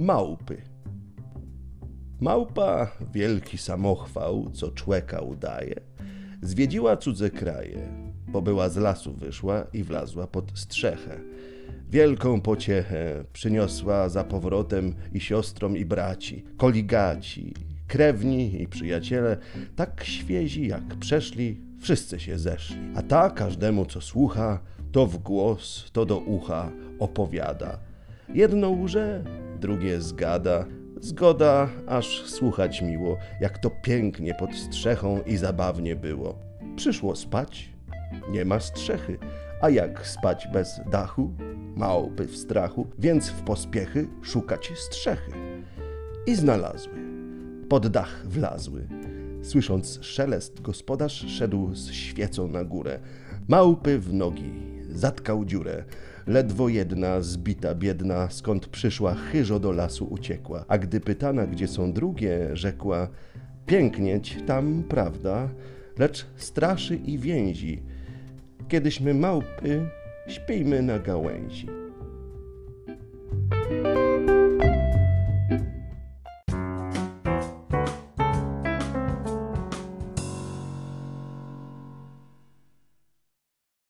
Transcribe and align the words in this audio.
Małpy. 0.00 0.62
Małpa, 2.20 2.90
wielki 3.12 3.58
samochwał, 3.58 4.50
co 4.50 4.70
człeka 4.70 5.20
udaje, 5.20 5.74
zwiedziła 6.42 6.96
cudze 6.96 7.30
kraje, 7.30 7.88
bo 8.28 8.42
była 8.42 8.68
z 8.68 8.76
lasu 8.76 9.14
wyszła 9.14 9.66
i 9.72 9.84
wlazła 9.84 10.26
pod 10.26 10.58
strzechę. 10.58 11.20
Wielką 11.90 12.40
pociechę 12.40 13.24
przyniosła 13.32 14.08
za 14.08 14.24
powrotem 14.24 14.94
i 15.12 15.20
siostrom 15.20 15.76
i 15.76 15.84
braci, 15.84 16.44
koligaci, 16.56 17.54
krewni 17.86 18.62
i 18.62 18.68
przyjaciele, 18.68 19.36
tak 19.76 20.04
świezi 20.04 20.66
jak 20.66 20.94
przeszli, 21.00 21.60
wszyscy 21.80 22.20
się 22.20 22.38
zeszli. 22.38 22.78
A 22.94 23.02
ta 23.02 23.30
każdemu 23.30 23.86
co 23.86 24.00
słucha, 24.00 24.60
to 24.92 25.06
w 25.06 25.18
głos, 25.18 25.90
to 25.92 26.06
do 26.06 26.18
ucha 26.18 26.70
opowiada. 26.98 27.78
Jedno 28.34 28.70
łże, 28.70 29.24
drugie 29.60 30.00
zgada, 30.00 30.64
zgoda, 31.00 31.68
aż 31.86 32.22
słuchać 32.26 32.82
miło, 32.82 33.18
jak 33.40 33.58
to 33.58 33.70
pięknie 33.82 34.34
pod 34.34 34.54
strzechą 34.54 35.22
i 35.26 35.36
zabawnie 35.36 35.96
było. 35.96 36.38
Przyszło 36.76 37.16
spać, 37.16 37.72
nie 38.30 38.44
ma 38.44 38.60
strzechy, 38.60 39.18
a 39.60 39.70
jak 39.70 40.06
spać 40.06 40.48
bez 40.52 40.80
dachu? 40.90 41.30
Małpy 41.76 42.26
w 42.26 42.36
strachu, 42.36 42.86
więc 42.98 43.30
w 43.30 43.42
pospiechy 43.42 44.08
szukać 44.22 44.72
strzechy. 44.76 45.32
I 46.26 46.34
znalazły. 46.34 46.92
Pod 47.68 47.86
dach 47.86 48.26
wlazły. 48.26 48.88
Słysząc 49.42 49.98
szelest, 50.02 50.60
gospodarz 50.60 51.24
szedł 51.28 51.74
z 51.74 51.90
świecą 51.90 52.48
na 52.48 52.64
górę. 52.64 53.00
Małpy 53.48 53.98
w 53.98 54.14
nogi, 54.14 54.52
zatkał 54.90 55.44
dziurę. 55.44 55.84
Ledwo 56.26 56.68
jedna, 56.68 57.20
zbita, 57.20 57.74
biedna, 57.74 58.30
skąd 58.30 58.66
przyszła, 58.66 59.14
chyżo 59.14 59.60
do 59.60 59.72
lasu 59.72 60.04
uciekła. 60.04 60.64
A 60.68 60.78
gdy 60.78 61.00
pytana, 61.00 61.46
gdzie 61.46 61.68
są 61.68 61.92
drugie, 61.92 62.56
rzekła: 62.56 63.08
Pięknieć 63.66 64.36
tam, 64.46 64.84
prawda, 64.88 65.48
lecz 65.98 66.26
straszy 66.36 66.96
i 66.96 67.18
więzi. 67.18 67.82
Kiedyśmy 68.68 69.14
małpy, 69.14 69.86
śpijmy 70.28 70.82
na 70.82 70.98
gałęzi. 70.98 71.79